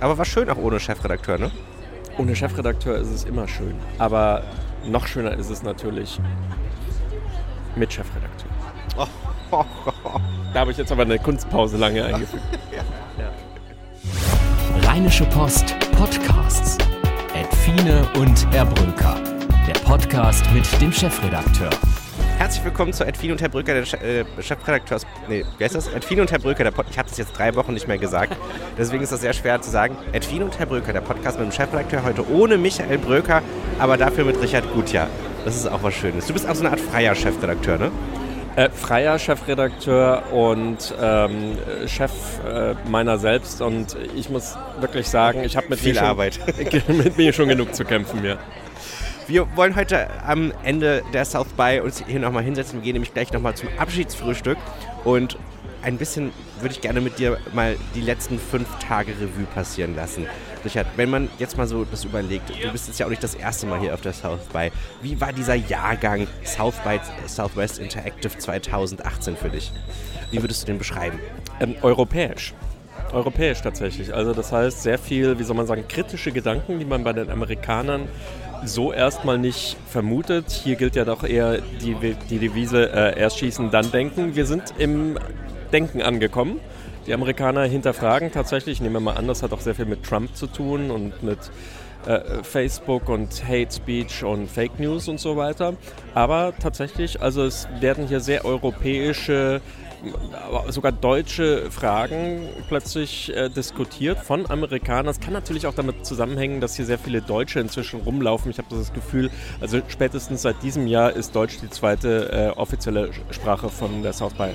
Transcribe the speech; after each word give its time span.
Aber 0.00 0.16
war 0.18 0.24
schön 0.24 0.48
auch 0.50 0.56
ohne 0.56 0.78
Chefredakteur, 0.78 1.38
ne? 1.38 1.50
Ohne 2.18 2.34
Chefredakteur 2.34 2.96
ist 2.98 3.10
es 3.10 3.24
immer 3.24 3.48
schön. 3.48 3.74
Aber 3.98 4.42
noch 4.84 5.06
schöner 5.06 5.32
ist 5.32 5.50
es 5.50 5.62
natürlich 5.62 6.20
mit 7.76 7.92
Chefredakteur. 7.92 8.50
Oh, 8.96 9.06
oh, 9.50 9.64
oh. 10.04 10.20
Da 10.52 10.60
habe 10.60 10.70
ich 10.70 10.76
jetzt 10.76 10.92
aber 10.92 11.02
eine 11.02 11.18
Kunstpause 11.18 11.76
lange 11.76 12.04
eingefügt. 12.04 12.42
ja. 12.72 12.82
Ja. 13.22 14.88
Rheinische 14.88 15.24
Post 15.26 15.74
Podcasts. 15.96 16.78
Edfine 17.34 18.08
und 18.18 18.46
Erbrücker. 18.54 19.16
Der 19.66 19.78
Podcast 19.80 20.44
mit 20.52 20.64
dem 20.80 20.92
Chefredakteur. 20.92 21.70
Herzlich 22.38 22.64
willkommen 22.64 22.92
zu 22.92 23.04
Edwin 23.04 23.32
und 23.32 23.42
Herr 23.42 23.48
Brücker, 23.48 23.74
der 23.74 23.82
äh, 24.00 24.24
Chefredakteurs. 24.40 25.04
Nee, 25.28 25.44
wie 25.58 25.64
heißt 25.64 25.74
das? 25.74 25.88
Edwin 25.88 26.20
und 26.20 26.30
Herr 26.30 26.38
Brücker, 26.38 26.62
der 26.62 26.70
Pod 26.70 26.86
Ich 26.88 26.96
habe 26.96 27.08
das 27.08 27.18
jetzt 27.18 27.36
drei 27.36 27.52
Wochen 27.56 27.74
nicht 27.74 27.88
mehr 27.88 27.98
gesagt. 27.98 28.36
Deswegen 28.78 29.02
ist 29.02 29.10
das 29.10 29.22
sehr 29.22 29.32
schwer 29.32 29.60
zu 29.60 29.70
sagen. 29.70 29.96
Edwin 30.12 30.44
und 30.44 30.56
Herr 30.56 30.66
Brücker, 30.66 30.92
der 30.92 31.00
Podcast 31.00 31.36
mit 31.36 31.50
dem 31.50 31.52
Chefredakteur 31.52 32.04
heute 32.04 32.24
ohne 32.30 32.56
Michael 32.56 32.98
Bröker, 32.98 33.42
aber 33.80 33.96
dafür 33.96 34.24
mit 34.24 34.40
Richard 34.40 34.72
Gutjahr. 34.72 35.08
Das 35.44 35.56
ist 35.56 35.66
auch 35.66 35.82
was 35.82 35.94
Schönes. 35.94 36.26
Du 36.28 36.32
bist 36.32 36.48
auch 36.48 36.54
so 36.54 36.60
eine 36.60 36.70
Art 36.70 36.80
freier 36.80 37.16
Chefredakteur, 37.16 37.76
ne? 37.76 37.90
Äh, 38.54 38.70
freier 38.70 39.18
Chefredakteur 39.18 40.32
und 40.32 40.94
ähm, 41.00 41.58
Chef 41.88 42.12
äh, 42.46 42.74
meiner 42.88 43.18
selbst. 43.18 43.60
Und 43.60 43.96
ich 44.14 44.30
muss 44.30 44.56
wirklich 44.78 45.08
sagen, 45.08 45.42
ich 45.42 45.56
habe 45.56 45.66
mit, 45.70 45.80
Viel 45.80 45.98
Arbeit. 45.98 46.38
mit 46.88 47.16
mir 47.16 47.32
schon 47.32 47.48
genug 47.48 47.74
zu 47.74 47.84
kämpfen. 47.84 48.24
Ja. 48.24 48.36
Wir 49.28 49.46
wollen 49.56 49.76
heute 49.76 50.08
am 50.24 50.54
Ende 50.62 51.02
der 51.12 51.26
South 51.26 51.48
by 51.48 51.82
uns 51.84 52.02
hier 52.06 52.18
nochmal 52.18 52.42
hinsetzen. 52.42 52.78
Wir 52.78 52.84
gehen 52.84 52.94
nämlich 52.94 53.12
gleich 53.12 53.30
nochmal 53.30 53.54
zum 53.54 53.68
Abschiedsfrühstück 53.76 54.56
und 55.04 55.36
ein 55.82 55.98
bisschen 55.98 56.32
würde 56.60 56.74
ich 56.74 56.80
gerne 56.80 57.02
mit 57.02 57.18
dir 57.18 57.36
mal 57.52 57.76
die 57.94 58.00
letzten 58.00 58.38
fünf 58.38 58.66
Tage 58.78 59.12
Revue 59.12 59.44
passieren 59.54 59.94
lassen. 59.94 60.26
Richard, 60.64 60.86
wenn 60.96 61.10
man 61.10 61.28
jetzt 61.38 61.58
mal 61.58 61.66
so 61.66 61.84
das 61.84 62.04
überlegt, 62.04 62.48
du 62.48 62.72
bist 62.72 62.88
jetzt 62.88 63.00
ja 63.00 63.04
auch 63.04 63.10
nicht 63.10 63.22
das 63.22 63.34
erste 63.34 63.66
Mal 63.66 63.78
hier 63.80 63.92
auf 63.92 64.00
der 64.00 64.14
South 64.14 64.46
by. 64.50 64.72
Wie 65.02 65.20
war 65.20 65.34
dieser 65.34 65.56
Jahrgang 65.56 66.26
South 66.42 66.76
by 66.76 66.98
Southwest 67.26 67.80
Interactive 67.80 68.38
2018 68.38 69.36
für 69.36 69.50
dich? 69.50 69.72
Wie 70.30 70.42
würdest 70.42 70.62
du 70.62 70.66
den 70.68 70.78
beschreiben? 70.78 71.18
Ähm, 71.60 71.74
europäisch. 71.82 72.54
Europäisch 73.12 73.60
tatsächlich. 73.60 74.12
Also 74.14 74.32
das 74.32 74.52
heißt 74.52 74.82
sehr 74.82 74.98
viel, 74.98 75.38
wie 75.38 75.44
soll 75.44 75.56
man 75.56 75.66
sagen, 75.66 75.84
kritische 75.86 76.32
Gedanken, 76.32 76.78
die 76.78 76.86
man 76.86 77.04
bei 77.04 77.12
den 77.12 77.30
Amerikanern 77.30 78.08
so 78.64 78.92
erstmal 78.92 79.38
nicht 79.38 79.76
vermutet. 79.86 80.50
Hier 80.50 80.76
gilt 80.76 80.96
ja 80.96 81.04
doch 81.04 81.24
eher 81.24 81.58
die, 81.82 81.96
die 82.30 82.38
Devise 82.38 82.90
äh, 82.92 83.18
erst 83.18 83.38
schießen, 83.38 83.70
dann 83.70 83.90
denken. 83.90 84.36
Wir 84.36 84.46
sind 84.46 84.74
im 84.78 85.18
Denken 85.72 86.02
angekommen. 86.02 86.60
Die 87.06 87.14
Amerikaner 87.14 87.64
hinterfragen 87.64 88.32
tatsächlich, 88.32 88.74
ich 88.74 88.80
nehme 88.82 89.00
mal 89.00 89.16
an, 89.16 89.26
das 89.26 89.42
hat 89.42 89.52
auch 89.52 89.60
sehr 89.60 89.74
viel 89.74 89.86
mit 89.86 90.04
Trump 90.04 90.36
zu 90.36 90.46
tun 90.46 90.90
und 90.90 91.22
mit 91.22 91.38
äh, 92.08 92.42
Facebook 92.42 93.08
und 93.08 93.44
Hate 93.46 93.70
Speech 93.70 94.24
und 94.24 94.50
Fake 94.50 94.80
News 94.80 95.08
und 95.08 95.20
so 95.20 95.36
weiter. 95.36 95.74
Aber 96.14 96.54
tatsächlich, 96.58 97.20
also 97.20 97.44
es 97.44 97.68
werden 97.80 98.08
hier 98.08 98.20
sehr 98.20 98.44
europäische 98.44 99.60
sogar 100.68 100.92
deutsche 100.92 101.70
Fragen 101.70 102.48
plötzlich 102.68 103.34
äh, 103.34 103.48
diskutiert 103.48 104.18
von 104.20 104.48
Amerikanern. 104.48 105.06
Das 105.06 105.20
kann 105.20 105.32
natürlich 105.32 105.66
auch 105.66 105.74
damit 105.74 106.06
zusammenhängen, 106.06 106.60
dass 106.60 106.76
hier 106.76 106.84
sehr 106.84 106.98
viele 106.98 107.20
Deutsche 107.20 107.60
inzwischen 107.60 108.00
rumlaufen. 108.00 108.50
Ich 108.50 108.58
habe 108.58 108.68
das 108.70 108.92
Gefühl, 108.92 109.30
also 109.60 109.80
spätestens 109.88 110.42
seit 110.42 110.62
diesem 110.62 110.86
Jahr 110.86 111.12
ist 111.12 111.34
Deutsch 111.34 111.58
die 111.60 111.68
zweite 111.68 112.30
äh, 112.32 112.58
offizielle 112.58 113.10
Sprache 113.32 113.68
von 113.68 114.02
der 114.02 114.12
South 114.12 114.34
by. 114.34 114.50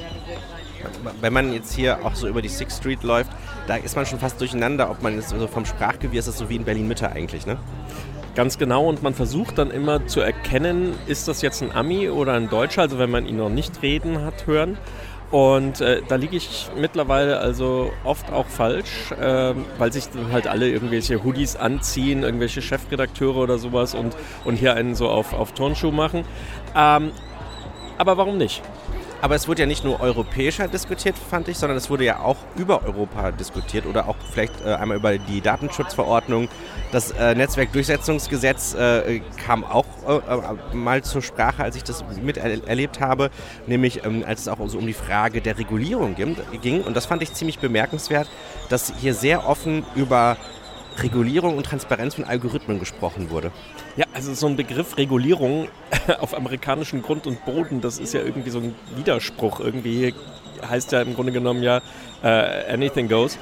Wenn 1.22 1.34
man 1.34 1.54
jetzt 1.54 1.74
hier 1.74 2.06
auch 2.06 2.16
so 2.16 2.28
über 2.28 2.42
die 2.42 2.50
Sixth 2.50 2.80
Street 2.80 3.04
läuft, 3.04 3.32
da 3.68 3.76
ist 3.76 3.96
man 3.96 4.06
schon 4.06 4.20
fast 4.20 4.40
durcheinander, 4.40 4.90
ob 4.90 5.02
man 5.02 5.16
jetzt 5.16 5.30
so 5.30 5.48
vom 5.48 5.66
Sprachgewirr 5.66 6.20
ist 6.20 6.28
das 6.28 6.38
so 6.38 6.50
wie 6.50 6.56
in 6.56 6.66
Berlin 6.66 6.88
Mitte 6.88 7.12
eigentlich, 7.12 7.46
ne? 7.46 7.58
Ganz 8.36 8.58
genau, 8.58 8.88
und 8.88 9.04
man 9.04 9.14
versucht 9.14 9.60
dann 9.60 9.70
immer 9.70 10.08
zu 10.08 10.20
erkennen, 10.20 10.96
ist 11.06 11.28
das 11.28 11.44
jetzt 11.44 11.62
ein 11.62 11.72
Ami 11.72 12.10
oder 12.10 12.34
ein 12.34 12.50
Deutscher, 12.50 12.82
also 12.82 12.98
wenn 12.98 13.12
man 13.12 13.28
ihn 13.28 13.38
noch 13.38 13.50
nicht 13.50 13.84
reden 13.84 14.26
hat 14.26 14.48
hören. 14.48 14.78
Und 15.30 15.82
äh, 15.82 16.02
da 16.08 16.16
liege 16.16 16.38
ich 16.38 16.70
mittlerweile 16.76 17.40
also 17.40 17.92
oft 18.04 18.32
auch 18.32 18.46
falsch, 18.46 19.12
äh, 19.20 19.54
weil 19.80 19.92
sich 19.92 20.10
dann 20.10 20.32
halt 20.32 20.48
alle 20.48 20.70
irgendwelche 20.70 21.24
Hoodies 21.24 21.56
anziehen, 21.56 22.22
irgendwelche 22.22 22.62
Chefredakteure 22.62 23.38
oder 23.38 23.58
sowas 23.58 23.96
und, 23.96 24.16
und 24.46 24.58
hier 24.58 24.76
einen 24.76 24.94
so 24.94 25.10
auf, 25.10 25.34
auf 25.34 25.54
Turnschuh 25.54 25.92
machen. 25.92 26.24
Ähm, 26.76 27.12
aber 27.98 28.18
warum 28.18 28.38
nicht? 28.38 28.62
Aber 29.24 29.36
es 29.36 29.48
wurde 29.48 29.62
ja 29.62 29.66
nicht 29.68 29.86
nur 29.86 30.02
europäischer 30.02 30.68
diskutiert, 30.68 31.16
fand 31.18 31.48
ich, 31.48 31.58
sondern 31.58 31.78
es 31.78 31.90
wurde 31.90 32.04
ja 32.04 32.20
auch 32.20 32.36
über 32.58 32.84
Europa 32.84 33.32
diskutiert 33.32 33.86
oder 33.86 34.10
auch 34.10 34.18
vielleicht 34.34 34.54
äh, 34.66 34.74
einmal 34.74 34.98
über 34.98 35.18
die 35.18 35.40
Datenschutzverordnung. 35.40 36.50
Das 36.92 37.12
äh, 37.12 37.34
Netzwerkdurchsetzungsgesetz 37.34 38.74
äh, 38.74 39.22
kam 39.46 39.64
auch 39.64 39.86
äh, 40.06 40.18
äh, 40.18 40.76
mal 40.76 41.04
zur 41.04 41.22
Sprache, 41.22 41.64
als 41.64 41.78
ich 41.78 41.86
das 41.86 42.04
miterlebt 42.22 43.00
habe, 43.00 43.30
nämlich 43.66 44.04
ähm, 44.04 44.26
als 44.28 44.42
es 44.42 44.48
auch 44.50 44.58
so 44.68 44.78
um 44.78 44.86
die 44.86 44.92
Frage 44.92 45.40
der 45.40 45.58
Regulierung 45.58 46.16
ging. 46.62 46.84
Und 46.84 46.94
das 46.94 47.06
fand 47.06 47.24
ich 47.24 47.34
ziemlich 47.34 47.60
bemerkenswert, 47.60 48.28
dass 48.68 48.92
hier 49.00 49.14
sehr 49.14 49.48
offen 49.48 49.86
über 49.96 50.36
Regulierung 51.02 51.58
und 51.58 51.66
Transparenz 51.66 52.16
von 52.16 52.24
Algorithmen 52.24 52.80
gesprochen 52.80 53.30
wurde. 53.30 53.52
Ja, 53.96 54.06
also 54.14 54.34
so 54.34 54.48
ein 54.48 54.56
Begriff 54.56 54.98
Regulierung 54.98 55.68
auf 56.20 56.36
amerikanischem 56.36 57.02
Grund 57.02 57.28
und 57.28 57.44
Boden, 57.46 57.82
das 57.82 58.00
ist 58.00 58.14
ja 58.14 58.22
irgendwie 58.22 58.50
so 58.50 58.60
ein 58.60 58.76
Widerspruch. 58.96 59.60
Irgendwie 59.60 60.14
heißt 60.68 60.92
ja 60.92 61.02
im 61.02 61.16
Grunde 61.16 61.32
genommen 61.32 61.64
ja 61.64 61.82
uh, 62.24 62.72
anything 62.72 63.08
goes. 63.08 63.38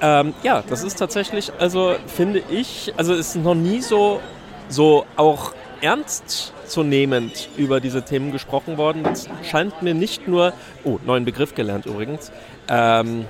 Ähm, 0.00 0.34
ja, 0.42 0.64
das 0.68 0.82
ist 0.82 0.98
tatsächlich, 0.98 1.52
also 1.58 1.94
finde 2.06 2.42
ich, 2.50 2.92
also 2.96 3.14
ist 3.14 3.36
noch 3.36 3.54
nie 3.54 3.80
so, 3.80 4.20
so 4.68 5.06
auch 5.16 5.54
ernstzunehmend 5.80 7.48
über 7.56 7.80
diese 7.80 8.02
Themen 8.02 8.32
gesprochen 8.32 8.78
worden. 8.78 9.04
Es 9.06 9.28
scheint 9.48 9.82
mir 9.82 9.94
nicht 9.94 10.26
nur, 10.26 10.54
oh, 10.84 10.98
neuen 11.04 11.24
Begriff 11.24 11.54
gelernt 11.54 11.86
übrigens, 11.86 12.32
ähm, 12.68 13.26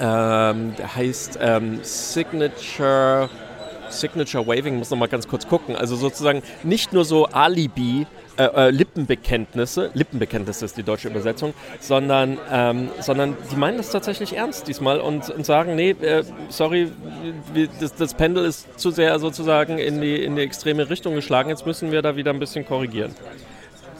ähm, 0.00 0.74
der 0.76 0.94
heißt 0.94 1.38
ähm, 1.40 1.80
Signature, 1.82 3.28
Signature 3.88 4.46
Waving, 4.46 4.76
muss 4.76 4.90
noch 4.90 4.98
mal 4.98 5.08
ganz 5.08 5.26
kurz 5.28 5.48
gucken. 5.48 5.76
Also 5.76 5.96
sozusagen 5.96 6.42
nicht 6.62 6.92
nur 6.92 7.04
so 7.04 7.26
Alibi, 7.26 8.06
äh, 8.38 8.44
äh, 8.44 8.70
Lippenbekenntnisse, 8.70 9.90
Lippenbekenntnisse 9.94 10.64
ist 10.64 10.76
die 10.76 10.84
deutsche 10.84 11.08
Übersetzung, 11.08 11.54
sondern, 11.80 12.38
ähm, 12.52 12.88
sondern 13.00 13.36
die 13.50 13.56
meinen 13.56 13.78
das 13.78 13.90
tatsächlich 13.90 14.36
ernst 14.36 14.68
diesmal 14.68 15.00
und, 15.00 15.28
und 15.28 15.44
sagen, 15.44 15.74
nee, 15.74 15.90
äh, 15.90 16.22
sorry, 16.48 16.92
wir, 17.52 17.68
das, 17.80 17.96
das, 17.96 18.14
Pendel 18.14 18.44
ist 18.44 18.78
zu 18.78 18.92
sehr 18.92 19.18
sozusagen 19.18 19.78
in 19.78 20.00
die, 20.00 20.22
in 20.22 20.36
die 20.36 20.42
extreme 20.42 20.88
Richtung 20.88 21.16
geschlagen, 21.16 21.50
jetzt 21.50 21.66
müssen 21.66 21.90
wir 21.90 22.00
da 22.00 22.14
wieder 22.14 22.30
ein 22.32 22.38
bisschen 22.38 22.64
korrigieren. 22.64 23.12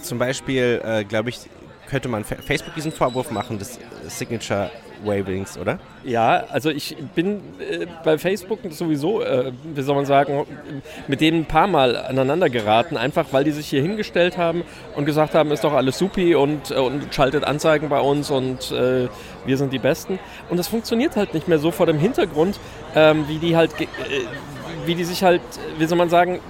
Zum 0.02 0.18
Beispiel, 0.18 0.80
äh, 0.84 1.02
glaube 1.02 1.30
ich, 1.30 1.40
könnte 1.88 2.08
man 2.08 2.24
Facebook 2.24 2.74
diesen 2.74 2.92
Vorwurf 2.92 3.30
machen, 3.30 3.58
das 3.58 3.78
Signature 4.06 4.70
Wavings, 5.04 5.56
oder? 5.58 5.78
Ja, 6.04 6.44
also 6.50 6.70
ich 6.70 6.96
bin 7.14 7.40
äh, 7.60 7.86
bei 8.04 8.18
Facebook 8.18 8.60
sowieso, 8.70 9.22
äh, 9.22 9.52
wie 9.74 9.82
soll 9.82 9.94
man 9.94 10.06
sagen, 10.06 10.46
mit 11.06 11.20
denen 11.20 11.42
ein 11.42 11.44
paar 11.46 11.66
Mal 11.66 11.96
aneinander 11.96 12.50
geraten, 12.50 12.96
einfach 12.96 13.26
weil 13.32 13.44
die 13.44 13.50
sich 13.50 13.68
hier 13.68 13.82
hingestellt 13.82 14.36
haben 14.38 14.64
und 14.96 15.04
gesagt 15.04 15.34
haben, 15.34 15.50
ist 15.50 15.64
doch 15.64 15.72
alles 15.72 15.98
supi 15.98 16.34
und, 16.34 16.70
äh, 16.70 16.74
und 16.74 17.14
schaltet 17.14 17.44
Anzeigen 17.44 17.88
bei 17.88 18.00
uns 18.00 18.30
und 18.30 18.70
äh, 18.72 19.08
wir 19.46 19.56
sind 19.56 19.72
die 19.72 19.78
Besten. 19.78 20.18
Und 20.50 20.56
das 20.56 20.68
funktioniert 20.68 21.16
halt 21.16 21.34
nicht 21.34 21.48
mehr 21.48 21.58
so 21.58 21.70
vor 21.70 21.86
dem 21.86 21.98
Hintergrund, 21.98 22.58
ähm, 22.94 23.26
wie 23.28 23.38
die 23.38 23.56
halt, 23.56 23.80
äh, 23.80 23.86
wie 24.84 24.94
die 24.94 25.04
sich 25.04 25.22
halt, 25.22 25.42
wie 25.78 25.86
soll 25.86 25.98
man 25.98 26.08
sagen, 26.08 26.40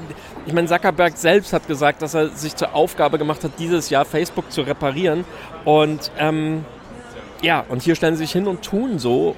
ich 0.48 0.54
meine, 0.54 0.66
Zuckerberg 0.66 1.14
selbst 1.18 1.52
hat 1.52 1.68
gesagt, 1.68 2.00
dass 2.00 2.14
er 2.14 2.30
sich 2.30 2.56
zur 2.56 2.74
Aufgabe 2.74 3.18
gemacht 3.18 3.44
hat, 3.44 3.52
dieses 3.58 3.90
Jahr 3.90 4.06
Facebook 4.06 4.50
zu 4.50 4.62
reparieren. 4.62 5.26
Und 5.66 6.10
ähm, 6.18 6.64
ja, 7.42 7.66
und 7.68 7.82
hier 7.82 7.94
stellen 7.94 8.14
sie 8.14 8.24
sich 8.24 8.32
hin 8.32 8.46
und 8.46 8.62
tun 8.62 8.98
so, 8.98 9.36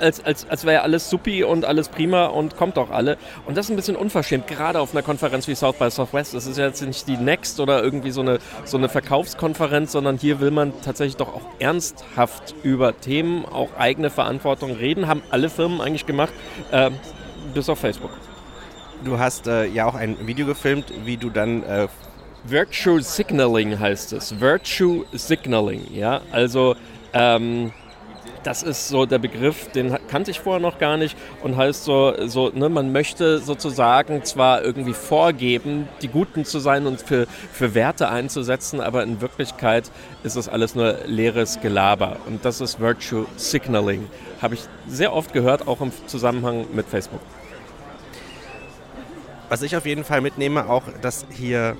als, 0.00 0.24
als, 0.24 0.50
als 0.50 0.64
wäre 0.64 0.82
alles 0.82 1.08
supi 1.08 1.44
und 1.44 1.64
alles 1.64 1.88
prima 1.88 2.26
und 2.26 2.56
kommt 2.56 2.78
doch 2.78 2.90
alle. 2.90 3.16
Und 3.46 3.56
das 3.56 3.66
ist 3.66 3.70
ein 3.70 3.76
bisschen 3.76 3.94
unverschämt, 3.94 4.48
gerade 4.48 4.80
auf 4.80 4.92
einer 4.92 5.02
Konferenz 5.02 5.46
wie 5.46 5.54
South 5.54 5.76
by 5.76 5.88
Southwest. 5.88 6.34
Das 6.34 6.46
ist 6.46 6.58
jetzt 6.58 6.82
nicht 6.82 7.06
die 7.06 7.16
Next 7.16 7.60
oder 7.60 7.80
irgendwie 7.80 8.10
so 8.10 8.20
eine, 8.20 8.40
so 8.64 8.76
eine 8.76 8.88
Verkaufskonferenz, 8.88 9.92
sondern 9.92 10.18
hier 10.18 10.40
will 10.40 10.50
man 10.50 10.72
tatsächlich 10.82 11.16
doch 11.16 11.32
auch 11.32 11.46
ernsthaft 11.60 12.56
über 12.64 13.00
Themen, 13.00 13.44
auch 13.44 13.68
eigene 13.78 14.10
Verantwortung 14.10 14.72
reden. 14.72 15.06
Haben 15.06 15.22
alle 15.30 15.48
Firmen 15.48 15.80
eigentlich 15.80 16.06
gemacht, 16.06 16.32
äh, 16.72 16.90
bis 17.54 17.68
auf 17.68 17.78
Facebook. 17.78 18.10
Du 19.04 19.18
hast 19.18 19.46
äh, 19.46 19.66
ja 19.66 19.86
auch 19.86 19.94
ein 19.94 20.26
Video 20.26 20.46
gefilmt, 20.46 20.92
wie 21.04 21.16
du 21.16 21.30
dann 21.30 21.62
äh 21.62 21.88
Virtue 22.44 23.02
Signaling 23.02 23.78
heißt 23.78 24.12
es. 24.12 24.40
Virtue 24.40 25.04
Signaling, 25.12 25.92
ja. 25.92 26.20
Also 26.30 26.76
ähm, 27.12 27.72
das 28.42 28.62
ist 28.62 28.88
so 28.88 29.04
der 29.06 29.18
Begriff, 29.18 29.68
den 29.72 29.96
kannte 30.08 30.30
ich 30.30 30.40
vorher 30.40 30.60
noch 30.60 30.78
gar 30.78 30.96
nicht 30.96 31.16
und 31.42 31.56
heißt 31.56 31.84
so, 31.84 32.14
so 32.26 32.50
ne, 32.50 32.68
man 32.68 32.92
möchte 32.92 33.40
sozusagen 33.40 34.22
zwar 34.24 34.62
irgendwie 34.62 34.94
vorgeben, 34.94 35.88
die 36.00 36.08
Guten 36.08 36.44
zu 36.44 36.58
sein 36.58 36.86
und 36.86 37.02
für, 37.02 37.26
für 37.52 37.74
Werte 37.74 38.08
einzusetzen, 38.08 38.80
aber 38.80 39.02
in 39.02 39.20
Wirklichkeit 39.20 39.90
ist 40.22 40.36
das 40.36 40.48
alles 40.48 40.74
nur 40.74 40.98
leeres 41.06 41.60
Gelaber. 41.60 42.16
Und 42.26 42.44
das 42.44 42.60
ist 42.60 42.80
Virtue 42.80 43.26
Signaling. 43.36 44.06
Habe 44.40 44.54
ich 44.54 44.62
sehr 44.86 45.12
oft 45.12 45.32
gehört, 45.32 45.66
auch 45.66 45.80
im 45.80 45.92
Zusammenhang 46.06 46.66
mit 46.72 46.86
Facebook. 46.86 47.20
Was 49.48 49.62
ich 49.62 49.76
auf 49.76 49.86
jeden 49.86 50.04
Fall 50.04 50.20
mitnehme, 50.20 50.68
auch, 50.68 50.84
dass 51.00 51.26
hier 51.30 51.76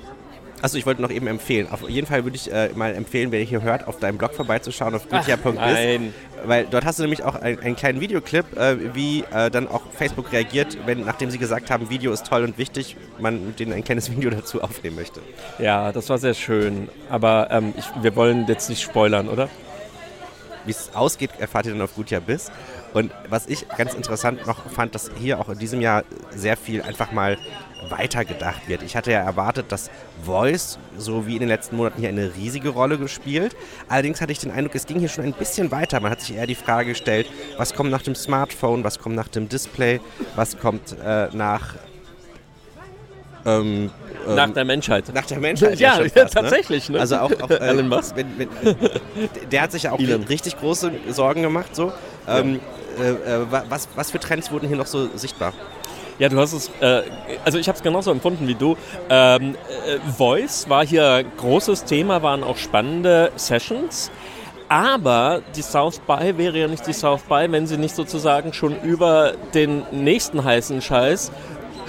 also 0.61 0.77
ich 0.77 0.85
wollte 0.85 1.01
noch 1.01 1.09
eben 1.09 1.27
empfehlen. 1.27 1.67
Auf 1.71 1.87
jeden 1.89 2.07
Fall 2.07 2.23
würde 2.23 2.35
ich 2.35 2.51
äh, 2.51 2.69
mal 2.75 2.93
empfehlen, 2.93 3.31
wer 3.31 3.41
hier 3.43 3.61
hört, 3.61 3.87
auf 3.87 3.99
deinem 3.99 4.17
Blog 4.17 4.33
vorbeizuschauen, 4.33 4.93
auf 4.93 5.07
goodyear.biz. 5.09 6.13
Weil 6.45 6.67
dort 6.69 6.85
hast 6.85 6.99
du 6.99 7.03
nämlich 7.03 7.23
auch 7.23 7.35
ein, 7.35 7.59
einen 7.59 7.75
kleinen 7.75 7.99
Videoclip, 7.99 8.57
äh, 8.57 8.95
wie 8.95 9.23
äh, 9.33 9.49
dann 9.49 9.67
auch 9.67 9.81
Facebook 9.93 10.31
reagiert, 10.31 10.77
wenn, 10.85 11.05
nachdem 11.05 11.31
sie 11.31 11.37
gesagt 11.37 11.69
haben, 11.69 11.89
Video 11.89 12.11
ist 12.11 12.25
toll 12.27 12.43
und 12.43 12.57
wichtig, 12.57 12.95
man 13.19 13.47
mit 13.47 13.59
denen 13.59 13.73
ein 13.73 13.83
kleines 13.83 14.11
Video 14.15 14.29
dazu 14.29 14.61
aufnehmen 14.61 14.95
möchte. 14.95 15.21
Ja, 15.59 15.91
das 15.91 16.09
war 16.09 16.17
sehr 16.17 16.33
schön. 16.33 16.89
Aber 17.09 17.49
ähm, 17.51 17.73
ich, 17.77 17.85
wir 18.01 18.15
wollen 18.15 18.45
jetzt 18.47 18.69
nicht 18.69 18.81
spoilern, 18.81 19.27
oder? 19.27 19.49
Wie 20.69 20.73
es 20.73 20.91
ausgeht, 20.93 21.31
erfahrt 21.39 21.65
ihr 21.65 21.71
dann 21.71 21.81
auf 21.81 21.95
Goodyear 21.95 22.21
Biz. 22.21 22.51
Und 22.93 23.11
was 23.27 23.47
ich 23.47 23.67
ganz 23.69 23.95
interessant 23.95 24.45
noch 24.45 24.69
fand, 24.69 24.93
dass 24.93 25.09
hier 25.17 25.39
auch 25.39 25.49
in 25.49 25.57
diesem 25.57 25.81
Jahr 25.81 26.03
sehr 26.29 26.55
viel 26.57 26.83
einfach 26.83 27.11
mal 27.11 27.39
weitergedacht 27.89 28.67
wird. 28.67 28.83
Ich 28.83 28.95
hatte 28.95 29.11
ja 29.11 29.21
erwartet, 29.21 29.71
dass 29.71 29.89
Voice, 30.23 30.77
so 30.95 31.25
wie 31.25 31.33
in 31.33 31.39
den 31.39 31.49
letzten 31.49 31.75
Monaten, 31.75 32.01
hier 32.01 32.09
eine 32.09 32.35
riesige 32.35 32.69
Rolle 32.69 32.99
gespielt. 32.99 33.55
Allerdings 33.87 34.21
hatte 34.21 34.31
ich 34.31 34.37
den 34.37 34.51
Eindruck, 34.51 34.75
es 34.75 34.85
ging 34.85 34.99
hier 34.99 35.09
schon 35.09 35.23
ein 35.23 35.33
bisschen 35.33 35.71
weiter. 35.71 35.99
Man 36.01 36.11
hat 36.11 36.21
sich 36.21 36.35
eher 36.35 36.45
die 36.45 36.53
Frage 36.53 36.89
gestellt, 36.89 37.25
was 37.57 37.73
kommt 37.73 37.89
nach 37.89 38.03
dem 38.03 38.13
Smartphone, 38.13 38.83
was 38.83 38.99
kommt 38.99 39.15
nach 39.15 39.27
dem 39.27 39.49
Display, 39.49 39.99
was 40.35 40.59
kommt 40.59 40.95
äh, 41.03 41.29
nach 41.33 41.77
ähm, 43.45 43.89
ähm, 44.27 44.35
nach 44.35 44.49
der 44.49 44.65
Menschheit. 44.65 45.05
Nach 45.13 45.25
der 45.25 45.39
Menschheit. 45.39 45.79
ja, 45.79 46.01
ja 46.01 46.09
fast, 46.09 46.15
ne? 46.15 46.41
tatsächlich. 46.41 46.89
Ne? 46.89 46.99
Also 46.99 47.17
auch, 47.17 47.31
auch 47.41 47.49
äh, 47.49 47.55
Elon 47.55 47.87
Musk. 47.87 48.15
Wenn, 48.15 48.27
wenn, 48.37 48.49
der 49.51 49.61
hat 49.61 49.71
sich 49.71 49.83
ja 49.83 49.91
auch 49.91 49.99
Elon. 49.99 50.23
richtig 50.23 50.57
große 50.59 50.91
Sorgen 51.09 51.41
gemacht. 51.41 51.75
So. 51.75 51.91
Ähm, 52.27 52.59
äh, 52.99 53.09
äh 53.11 53.45
was, 53.69 53.87
was 53.95 54.11
für 54.11 54.19
Trends 54.19 54.51
wurden 54.51 54.67
hier 54.67 54.77
noch 54.77 54.87
so 54.87 55.07
sichtbar? 55.15 55.53
Ja, 56.19 56.27
du 56.27 56.37
hast 56.37 56.51
es, 56.51 56.69
äh, 56.81 57.03
also 57.45 57.57
ich 57.57 57.69
habe 57.69 57.77
es 57.77 57.83
genauso 57.83 58.11
empfunden 58.11 58.47
wie 58.47 58.55
du. 58.55 58.75
Ähm, 59.09 59.55
äh, 59.87 59.99
Voice 60.17 60.67
war 60.67 60.85
hier 60.85 61.23
großes 61.37 61.85
Thema, 61.85 62.21
waren 62.21 62.43
auch 62.43 62.57
spannende 62.57 63.31
Sessions. 63.37 64.11
Aber 64.67 65.41
die 65.55 65.63
South 65.63 65.99
by 65.99 66.37
wäre 66.37 66.59
ja 66.59 66.67
nicht 66.67 66.85
die 66.85 66.93
South 66.93 67.23
by, 67.23 67.47
wenn 67.49 67.65
sie 67.65 67.77
nicht 67.77 67.95
sozusagen 67.95 68.53
schon 68.53 68.79
über 68.81 69.33
den 69.53 69.83
nächsten 69.91 70.43
heißen 70.43 70.81
Scheiß 70.81 71.31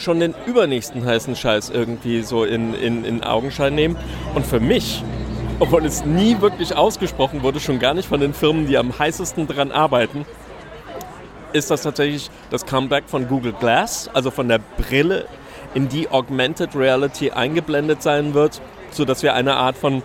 schon 0.00 0.20
den 0.20 0.34
übernächsten 0.46 1.04
heißen 1.04 1.36
Scheiß 1.36 1.70
irgendwie 1.70 2.22
so 2.22 2.44
in, 2.44 2.74
in, 2.74 3.04
in 3.04 3.22
Augenschein 3.22 3.74
nehmen. 3.74 3.96
Und 4.34 4.46
für 4.46 4.60
mich, 4.60 5.02
obwohl 5.58 5.84
es 5.84 6.04
nie 6.04 6.40
wirklich 6.40 6.74
ausgesprochen 6.74 7.42
wurde, 7.42 7.60
schon 7.60 7.78
gar 7.78 7.94
nicht 7.94 8.08
von 8.08 8.20
den 8.20 8.34
Firmen, 8.34 8.66
die 8.66 8.78
am 8.78 8.98
heißesten 8.98 9.46
dran 9.46 9.72
arbeiten, 9.72 10.24
ist 11.52 11.70
das 11.70 11.82
tatsächlich 11.82 12.30
das 12.50 12.66
Comeback 12.66 13.04
von 13.06 13.28
Google 13.28 13.52
Glass, 13.52 14.08
also 14.12 14.30
von 14.30 14.48
der 14.48 14.60
Brille, 14.78 15.26
in 15.74 15.88
die 15.88 16.08
Augmented 16.08 16.74
Reality 16.74 17.30
eingeblendet 17.30 18.02
sein 18.02 18.34
wird, 18.34 18.60
sodass 18.90 19.22
wir 19.22 19.34
eine 19.34 19.54
Art 19.54 19.76
von 19.76 20.02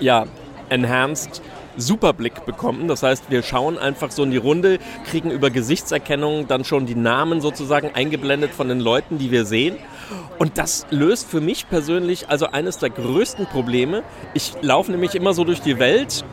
ja, 0.00 0.26
Enhanced 0.68 1.42
Superblick 1.76 2.44
bekommen. 2.46 2.88
Das 2.88 3.02
heißt, 3.02 3.30
wir 3.30 3.42
schauen 3.42 3.78
einfach 3.78 4.10
so 4.10 4.24
in 4.24 4.30
die 4.30 4.36
Runde, 4.36 4.78
kriegen 5.06 5.30
über 5.30 5.50
Gesichtserkennung 5.50 6.48
dann 6.48 6.64
schon 6.64 6.86
die 6.86 6.94
Namen 6.94 7.40
sozusagen 7.40 7.90
eingeblendet 7.94 8.52
von 8.52 8.68
den 8.68 8.80
Leuten, 8.80 9.18
die 9.18 9.30
wir 9.30 9.44
sehen. 9.44 9.76
Und 10.38 10.58
das 10.58 10.86
löst 10.90 11.28
für 11.28 11.40
mich 11.40 11.68
persönlich 11.68 12.28
also 12.28 12.46
eines 12.46 12.78
der 12.78 12.90
größten 12.90 13.46
Probleme. 13.46 14.02
Ich 14.34 14.54
laufe 14.60 14.90
nämlich 14.90 15.14
immer 15.14 15.34
so 15.34 15.44
durch 15.44 15.60
die 15.60 15.78
Welt 15.78 16.24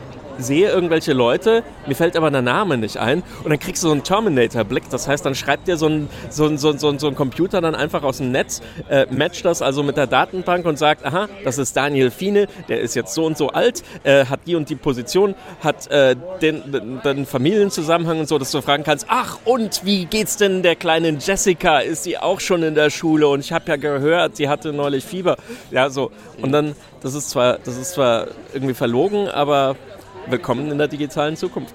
sehe 0.42 0.70
irgendwelche 0.70 1.12
Leute, 1.12 1.62
mir 1.86 1.94
fällt 1.94 2.16
aber 2.16 2.30
der 2.30 2.42
Name 2.42 2.78
nicht 2.78 2.98
ein 2.98 3.22
und 3.44 3.50
dann 3.50 3.58
kriegst 3.58 3.82
du 3.82 3.88
so 3.88 3.92
einen 3.92 4.02
Terminator-Blick. 4.02 4.84
Das 4.90 5.08
heißt, 5.08 5.24
dann 5.24 5.34
schreibt 5.34 5.68
dir 5.68 5.76
so 5.76 5.86
ein, 5.86 6.08
so 6.30 6.46
ein, 6.46 6.58
so 6.58 6.70
ein, 6.70 6.78
so 6.78 7.08
ein 7.08 7.14
Computer 7.14 7.60
dann 7.60 7.74
einfach 7.74 8.02
aus 8.02 8.18
dem 8.18 8.32
Netz, 8.32 8.60
äh, 8.88 9.06
matcht 9.10 9.44
das 9.44 9.62
also 9.62 9.82
mit 9.82 9.96
der 9.96 10.06
Datenbank 10.06 10.66
und 10.66 10.78
sagt, 10.78 11.04
aha, 11.04 11.28
das 11.44 11.58
ist 11.58 11.76
Daniel 11.76 12.10
Fiene, 12.10 12.46
der 12.68 12.80
ist 12.80 12.94
jetzt 12.94 13.14
so 13.14 13.24
und 13.26 13.36
so 13.36 13.48
alt, 13.48 13.82
äh, 14.04 14.26
hat 14.26 14.40
die 14.46 14.56
und 14.56 14.68
die 14.70 14.76
Position, 14.76 15.34
hat 15.62 15.90
äh, 15.90 16.16
den, 16.40 17.00
den 17.04 17.26
Familienzusammenhang 17.26 18.20
und 18.20 18.28
so, 18.28 18.38
dass 18.38 18.50
du 18.50 18.60
fragen 18.62 18.84
kannst, 18.84 19.06
ach 19.08 19.38
und 19.44 19.84
wie 19.84 20.06
geht's 20.06 20.36
denn 20.36 20.62
der 20.62 20.76
kleinen 20.76 21.18
Jessica? 21.18 21.80
Ist 21.80 22.04
sie 22.04 22.18
auch 22.18 22.40
schon 22.40 22.62
in 22.62 22.74
der 22.74 22.90
Schule? 22.90 23.28
Und 23.28 23.40
ich 23.40 23.52
habe 23.52 23.64
ja 23.68 23.76
gehört, 23.76 24.36
sie 24.36 24.48
hatte 24.48 24.72
neulich 24.72 25.04
Fieber. 25.04 25.36
Ja, 25.70 25.90
so. 25.90 26.10
Und 26.40 26.52
dann, 26.52 26.74
das 27.02 27.14
ist 27.14 27.30
zwar, 27.30 27.58
das 27.58 27.76
ist 27.76 27.92
zwar 27.92 28.28
irgendwie 28.52 28.74
verlogen, 28.74 29.28
aber 29.28 29.76
willkommen 30.26 30.70
in 30.70 30.78
der 30.78 30.88
digitalen 30.88 31.36
Zukunft. 31.36 31.74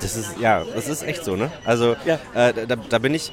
Das 0.00 0.16
ist, 0.16 0.38
ja, 0.38 0.62
das 0.64 0.88
ist 0.88 1.02
echt 1.02 1.24
so, 1.24 1.34
ne? 1.34 1.50
Also, 1.64 1.96
ja. 2.04 2.18
äh, 2.34 2.66
da, 2.66 2.76
da, 2.76 2.98
bin 2.98 3.14
ich 3.14 3.32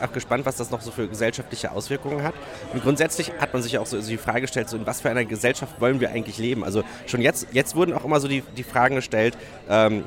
auch 0.00 0.12
gespannt, 0.12 0.46
was 0.46 0.56
das 0.56 0.70
noch 0.70 0.80
so 0.80 0.90
für 0.90 1.06
gesellschaftliche 1.06 1.70
Auswirkungen 1.70 2.22
hat. 2.22 2.32
Und 2.72 2.82
grundsätzlich 2.82 3.32
hat 3.38 3.52
man 3.52 3.62
sich 3.62 3.76
auch 3.76 3.84
so 3.84 4.00
die 4.00 4.16
Frage 4.16 4.42
gestellt, 4.42 4.70
so 4.70 4.78
in 4.78 4.86
was 4.86 5.02
für 5.02 5.10
einer 5.10 5.26
Gesellschaft 5.26 5.80
wollen 5.80 6.00
wir 6.00 6.10
eigentlich 6.10 6.38
leben? 6.38 6.64
Also 6.64 6.82
schon 7.06 7.20
jetzt, 7.20 7.48
jetzt 7.52 7.76
wurden 7.76 7.92
auch 7.92 8.06
immer 8.06 8.20
so 8.20 8.28
die, 8.28 8.42
die 8.56 8.62
Fragen 8.62 8.94
gestellt, 8.94 9.36
ähm, 9.68 10.04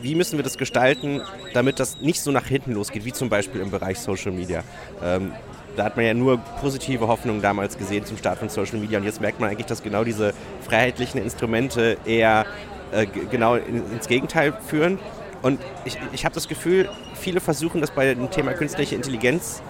wie 0.00 0.14
müssen 0.14 0.38
wir 0.38 0.42
das 0.42 0.56
gestalten, 0.56 1.20
damit 1.52 1.78
das 1.78 2.00
nicht 2.00 2.22
so 2.22 2.30
nach 2.30 2.46
hinten 2.46 2.72
losgeht, 2.72 3.04
wie 3.04 3.12
zum 3.12 3.28
Beispiel 3.28 3.60
im 3.60 3.70
Bereich 3.70 3.98
Social 3.98 4.32
Media. 4.32 4.64
Ähm, 5.02 5.32
da 5.76 5.84
hat 5.84 5.96
man 5.96 6.04
ja 6.04 6.14
nur 6.14 6.38
positive 6.60 7.06
Hoffnungen 7.08 7.42
damals 7.42 7.78
gesehen 7.78 8.04
zum 8.04 8.16
Start 8.16 8.38
von 8.38 8.48
Social 8.48 8.78
Media 8.78 8.98
und 8.98 9.04
jetzt 9.04 9.20
merkt 9.20 9.40
man 9.40 9.50
eigentlich, 9.50 9.66
dass 9.66 9.82
genau 9.82 10.04
diese 10.04 10.34
freiheitlichen 10.60 11.22
Instrumente 11.22 11.96
eher 12.04 12.46
äh, 12.92 13.06
genau 13.06 13.56
in, 13.56 13.90
ins 13.90 14.06
Gegenteil 14.08 14.52
führen. 14.66 14.98
Und 15.42 15.60
ich, 15.84 15.98
ich 16.12 16.24
habe 16.24 16.34
das 16.34 16.46
Gefühl, 16.46 16.88
viele 17.14 17.40
versuchen 17.40 17.80
das 17.80 17.90
bei 17.90 18.14
dem 18.14 18.30
Thema 18.30 18.52
künstliche 18.52 18.94
Intelligenz, 18.94 19.62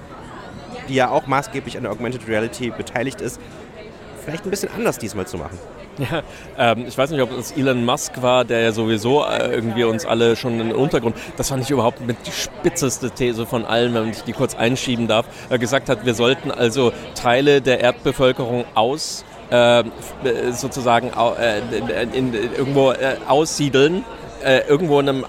die 0.89 0.95
ja 0.95 1.09
auch 1.09 1.27
maßgeblich 1.27 1.77
an 1.77 1.85
der 1.85 1.93
Augmented 1.93 2.29
Reality 2.29 2.71
beteiligt 2.71 3.21
ist, 3.21 3.41
vielleicht 4.25 4.45
ein 4.45 4.51
bisschen 4.51 4.71
anders 4.75 4.99
diesmal 4.99 5.27
zu 5.27 5.39
machen. 5.39 5.59
Ja, 5.99 6.23
ähm, 6.59 6.87
ich 6.89 6.97
weiß 6.97 7.11
nicht, 7.11 7.21
ob 7.21 7.31
es 7.33 7.53
Elon 7.53 7.85
Musk 7.85 8.23
war, 8.23 8.47
der 8.47 8.61
ja 8.61 8.73
sowieso 8.73 9.25
äh, 9.25 9.53
irgendwie 9.53 9.85
uns 9.85 10.07
alle 10.07 10.37
schon 10.37 10.59
in 10.59 10.69
den 10.69 10.77
Untergrund, 10.77 11.17
das 11.37 11.51
fand 11.51 11.63
ich 11.63 11.71
überhaupt 11.71 12.01
mit 12.01 12.17
die 12.27 12.33
spitzeste 12.33 13.11
These 13.11 13.45
von 13.45 13.67
allen, 13.67 13.93
wenn 13.93 14.09
ich 14.09 14.23
die 14.23 14.33
kurz 14.33 14.55
einschieben 14.55 15.07
darf, 15.07 15.27
äh, 15.51 15.59
gesagt 15.59 15.91
hat, 15.91 16.07
wir 16.07 16.15
sollten 16.15 16.51
also 16.51 16.93
Teile 17.15 17.61
der 17.61 17.81
Erdbevölkerung 17.81 18.65
aus 18.75 19.25
äh, 19.51 19.85
sozusagen 20.53 21.11
äh, 21.11 21.59
in, 21.59 22.33
in, 22.33 22.35
irgendwo 22.35 22.93
äh, 22.93 23.17
aussiedeln, 23.29 24.05
irgendwo 24.69 24.99
in 24.99 25.09
einem 25.09 25.27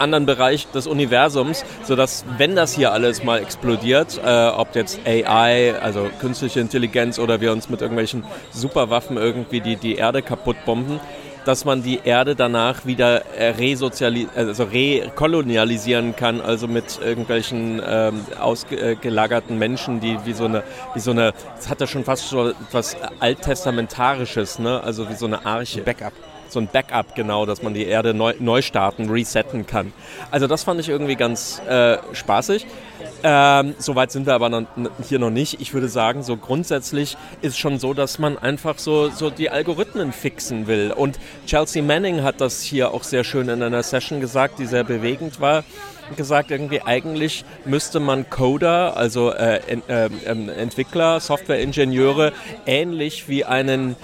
anderen 0.00 0.26
Bereich 0.26 0.66
des 0.68 0.86
Universums, 0.86 1.64
sodass, 1.84 2.24
wenn 2.38 2.56
das 2.56 2.74
hier 2.74 2.92
alles 2.92 3.22
mal 3.24 3.40
explodiert, 3.40 4.20
äh, 4.24 4.48
ob 4.48 4.74
jetzt 4.74 5.00
AI, 5.06 5.74
also 5.80 6.08
künstliche 6.20 6.60
Intelligenz 6.60 7.18
oder 7.18 7.40
wir 7.40 7.52
uns 7.52 7.68
mit 7.68 7.80
irgendwelchen 7.80 8.24
Superwaffen 8.50 9.16
irgendwie 9.16 9.60
die, 9.60 9.76
die 9.76 9.96
Erde 9.96 10.22
kaputt 10.22 10.56
bomben, 10.64 11.00
dass 11.44 11.64
man 11.64 11.82
die 11.82 12.00
Erde 12.04 12.36
danach 12.36 12.86
wieder 12.86 13.22
äh, 13.36 13.54
also 14.36 14.64
rekolonialisieren 14.64 16.16
kann, 16.16 16.40
also 16.40 16.68
mit 16.68 17.00
irgendwelchen 17.02 17.80
ähm, 17.84 18.20
ausgelagerten 18.38 19.58
Menschen, 19.58 20.00
die 20.00 20.18
wie 20.24 20.32
so 20.32 20.44
eine, 20.44 20.62
wie 20.94 21.00
so 21.00 21.10
eine, 21.12 21.32
das 21.56 21.68
hat 21.68 21.80
ja 21.80 21.86
schon 21.86 22.04
fast 22.04 22.28
so 22.28 22.50
etwas 22.50 22.96
Alttestamentarisches, 23.20 24.58
ne? 24.58 24.82
also 24.82 25.08
wie 25.08 25.14
so 25.14 25.26
eine 25.26 25.44
Arche. 25.46 25.82
Backup 25.82 26.12
so 26.52 26.60
ein 26.60 26.68
Backup 26.72 27.14
genau, 27.14 27.46
dass 27.46 27.62
man 27.62 27.74
die 27.74 27.86
Erde 27.86 28.14
neu, 28.14 28.34
neu 28.38 28.62
starten, 28.62 29.10
resetten 29.10 29.66
kann. 29.66 29.92
Also 30.30 30.46
das 30.46 30.64
fand 30.64 30.80
ich 30.80 30.88
irgendwie 30.88 31.16
ganz 31.16 31.60
äh, 31.68 31.98
spaßig. 32.12 32.66
Ähm, 33.22 33.74
Soweit 33.78 34.12
sind 34.12 34.26
wir 34.26 34.34
aber 34.34 34.48
noch, 34.48 34.66
hier 35.08 35.18
noch 35.18 35.30
nicht. 35.30 35.60
Ich 35.60 35.74
würde 35.74 35.88
sagen, 35.88 36.22
so 36.22 36.36
grundsätzlich 36.36 37.16
ist 37.42 37.58
schon 37.58 37.78
so, 37.78 37.94
dass 37.94 38.18
man 38.18 38.38
einfach 38.38 38.78
so, 38.78 39.10
so 39.10 39.30
die 39.30 39.50
Algorithmen 39.50 40.12
fixen 40.12 40.66
will. 40.66 40.92
Und 40.94 41.18
Chelsea 41.46 41.82
Manning 41.82 42.22
hat 42.22 42.40
das 42.40 42.62
hier 42.62 42.92
auch 42.92 43.02
sehr 43.02 43.24
schön 43.24 43.48
in 43.48 43.62
einer 43.62 43.82
Session 43.82 44.20
gesagt, 44.20 44.58
die 44.58 44.66
sehr 44.66 44.84
bewegend 44.84 45.40
war 45.40 45.64
gesagt, 46.16 46.50
irgendwie 46.50 46.82
eigentlich 46.82 47.44
müsste 47.64 48.00
man 48.00 48.28
Coder, 48.30 48.96
also 48.96 49.32
äh, 49.32 49.60
äh, 49.88 50.06
äh, 50.06 50.50
Entwickler, 50.56 51.20
Softwareingenieure, 51.20 52.32
ähnlich 52.66 53.28
wie 53.28 53.44
einen 53.44 53.96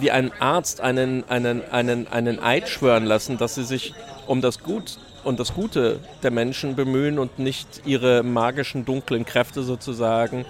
wie 0.00 0.10
ein 0.10 0.32
Arzt 0.40 0.80
einen, 0.80 1.24
einen, 1.28 1.62
einen, 1.70 2.08
einen 2.08 2.40
Eid 2.40 2.68
schwören 2.68 3.04
lassen, 3.04 3.38
dass 3.38 3.54
sie 3.54 3.64
sich 3.64 3.94
um 4.26 4.40
das 4.40 4.60
Gut 4.60 4.98
und 5.24 5.38
das 5.38 5.54
Gute 5.54 6.00
der 6.22 6.30
Menschen 6.30 6.74
bemühen 6.74 7.18
und 7.18 7.38
nicht 7.38 7.82
ihre 7.84 8.22
magischen 8.22 8.84
dunklen 8.84 9.24
Kräfte 9.24 9.62
sozusagen 9.62 10.38
mhm. 10.38 10.44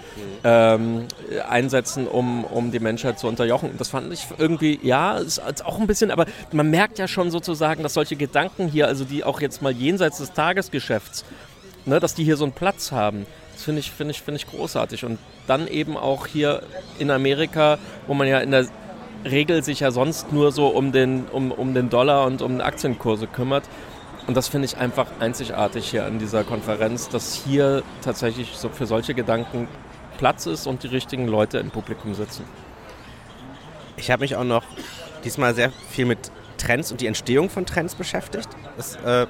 ähm, 0.44 1.04
einsetzen, 1.48 2.06
um, 2.06 2.44
um 2.44 2.70
die 2.70 2.80
Menschheit 2.80 3.18
zu 3.18 3.26
unterjochen. 3.28 3.70
Das 3.78 3.88
fand 3.88 4.12
ich 4.12 4.26
irgendwie, 4.38 4.80
ja, 4.82 5.18
ist, 5.18 5.38
ist 5.38 5.64
auch 5.64 5.78
ein 5.78 5.86
bisschen, 5.86 6.10
aber 6.10 6.26
man 6.52 6.70
merkt 6.70 6.98
ja 6.98 7.08
schon 7.08 7.30
sozusagen, 7.30 7.82
dass 7.82 7.94
solche 7.94 8.16
Gedanken 8.16 8.68
hier, 8.68 8.86
also 8.86 9.04
die 9.04 9.24
auch 9.24 9.40
jetzt 9.40 9.62
mal 9.62 9.72
jenseits 9.72 10.18
des 10.18 10.32
Tagesgeschäfts, 10.32 11.24
ne, 11.84 12.00
dass 12.00 12.14
die 12.14 12.24
hier 12.24 12.36
so 12.36 12.44
einen 12.44 12.52
Platz 12.52 12.92
haben. 12.92 13.26
Das 13.52 13.64
finde 13.64 13.80
ich, 13.80 13.90
find 13.90 14.10
ich, 14.10 14.22
find 14.22 14.36
ich 14.36 14.46
großartig. 14.46 15.04
Und 15.04 15.18
dann 15.46 15.68
eben 15.68 15.96
auch 15.96 16.26
hier 16.26 16.62
in 16.98 17.10
Amerika, 17.10 17.78
wo 18.06 18.14
man 18.14 18.26
ja 18.26 18.38
in 18.38 18.50
der 18.50 18.66
Regel 19.24 19.62
sich 19.62 19.80
ja 19.80 19.90
sonst 19.90 20.32
nur 20.32 20.52
so 20.52 20.68
um 20.68 20.92
den, 20.92 21.26
um, 21.26 21.52
um 21.52 21.74
den 21.74 21.90
Dollar 21.90 22.26
und 22.26 22.42
um 22.42 22.60
Aktienkurse 22.60 23.26
kümmert. 23.26 23.64
Und 24.26 24.36
das 24.36 24.48
finde 24.48 24.66
ich 24.66 24.76
einfach 24.76 25.06
einzigartig 25.20 25.90
hier 25.90 26.04
an 26.06 26.18
dieser 26.18 26.44
Konferenz, 26.44 27.08
dass 27.08 27.34
hier 27.34 27.82
tatsächlich 28.02 28.56
so 28.56 28.68
für 28.68 28.86
solche 28.86 29.14
Gedanken 29.14 29.68
Platz 30.18 30.46
ist 30.46 30.66
und 30.66 30.82
die 30.84 30.88
richtigen 30.88 31.26
Leute 31.26 31.58
im 31.58 31.70
Publikum 31.70 32.14
sitzen. 32.14 32.44
Ich 33.96 34.10
habe 34.10 34.20
mich 34.20 34.36
auch 34.36 34.44
noch 34.44 34.64
diesmal 35.24 35.54
sehr 35.54 35.72
viel 35.90 36.06
mit 36.06 36.30
Trends 36.58 36.92
und 36.92 37.00
die 37.00 37.06
Entstehung 37.06 37.50
von 37.50 37.66
Trends 37.66 37.94
beschäftigt. 37.94 38.48
Das 38.76 38.96
äh, 38.96 39.26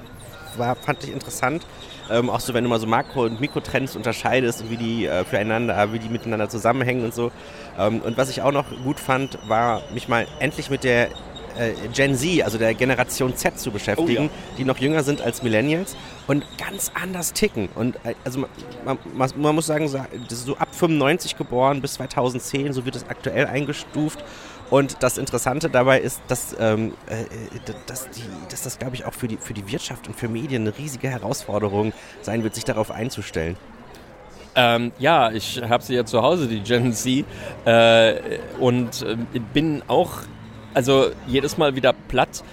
war, 0.57 0.75
fand 0.75 1.03
ich 1.03 1.11
interessant. 1.11 1.65
Ähm, 2.09 2.29
auch 2.29 2.39
so, 2.39 2.53
wenn 2.53 2.63
du 2.63 2.69
mal 2.69 2.79
so 2.79 2.87
Makro- 2.87 3.25
und 3.25 3.39
Mikrotrends 3.39 3.95
unterscheidest 3.95 4.61
und 4.61 4.69
wie 4.69 4.77
die 4.77 5.05
äh, 5.05 5.23
füreinander, 5.23 5.93
wie 5.93 5.99
die 5.99 6.09
miteinander 6.09 6.49
zusammenhängen 6.49 7.05
und 7.05 7.13
so. 7.13 7.31
Ähm, 7.77 8.01
und 8.01 8.17
was 8.17 8.29
ich 8.29 8.41
auch 8.41 8.51
noch 8.51 8.65
gut 8.83 8.99
fand, 8.99 9.37
war 9.47 9.81
mich 9.93 10.07
mal 10.07 10.27
endlich 10.39 10.69
mit 10.69 10.83
der 10.83 11.09
äh, 11.57 11.73
Gen 11.93 12.15
Z, 12.15 12.43
also 12.43 12.57
der 12.57 12.73
Generation 12.73 13.35
Z 13.35 13.59
zu 13.59 13.71
beschäftigen, 13.71 14.25
oh, 14.25 14.35
ja. 14.51 14.55
die 14.57 14.65
noch 14.65 14.77
jünger 14.77 15.03
sind 15.03 15.21
als 15.21 15.43
Millennials 15.43 15.95
und 16.27 16.45
ganz 16.57 16.91
anders 16.93 17.33
ticken. 17.33 17.69
Und 17.75 17.95
äh, 18.03 18.15
also 18.23 18.45
man, 18.85 18.97
man, 19.13 19.29
man 19.35 19.55
muss 19.55 19.65
sagen, 19.65 19.87
so 19.87 19.97
ab 20.57 20.69
95 20.71 21.37
geboren 21.37 21.81
bis 21.81 21.93
2010, 21.93 22.73
so 22.73 22.85
wird 22.85 22.95
es 22.95 23.07
aktuell 23.07 23.45
eingestuft. 23.45 24.23
Und 24.73 25.03
das 25.03 25.19
Interessante 25.19 25.69
dabei 25.69 25.99
ist, 25.99 26.19
dass, 26.29 26.55
ähm, 26.59 26.93
äh, 27.05 27.25
dass, 27.85 28.09
die, 28.09 28.23
dass 28.49 28.63
das, 28.63 28.79
glaube 28.79 28.95
ich, 28.95 29.05
auch 29.05 29.13
für 29.13 29.27
die, 29.27 29.37
für 29.37 29.53
die 29.53 29.71
Wirtschaft 29.71 30.07
und 30.07 30.15
für 30.15 30.27
Medien 30.27 30.63
eine 30.63 30.75
riesige 30.75 31.09
Herausforderung 31.09 31.93
sein 32.23 32.43
wird, 32.43 32.55
sich 32.55 32.63
darauf 32.63 32.89
einzustellen. 32.89 33.55
Ähm, 34.55 34.91
ja, 34.97 35.31
ich 35.31 35.61
habe 35.61 35.83
sie 35.83 35.93
ja 35.93 36.05
zu 36.05 36.23
Hause, 36.23 36.47
die 36.47 36.61
Gen 36.61 36.91
Z, 36.91 37.23
äh, 37.65 38.39
und 38.59 39.03
äh, 39.03 39.15
bin 39.53 39.83
auch, 39.87 40.13
also 40.73 41.11
jedes 41.27 41.59
Mal 41.59 41.75
wieder 41.75 41.93
platt, 41.93 42.43